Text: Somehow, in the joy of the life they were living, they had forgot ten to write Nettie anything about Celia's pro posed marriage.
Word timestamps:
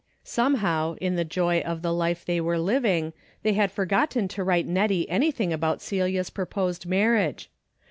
Somehow, 0.23 0.95
in 0.99 1.15
the 1.15 1.23
joy 1.23 1.59
of 1.59 1.83
the 1.83 1.93
life 1.93 2.25
they 2.25 2.41
were 2.41 2.57
living, 2.57 3.13
they 3.43 3.53
had 3.53 3.71
forgot 3.71 4.09
ten 4.09 4.27
to 4.29 4.43
write 4.43 4.65
Nettie 4.65 5.07
anything 5.07 5.53
about 5.53 5.79
Celia's 5.79 6.31
pro 6.31 6.47
posed 6.47 6.87
marriage. 6.87 7.51